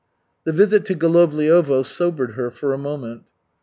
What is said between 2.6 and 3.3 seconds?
a moment.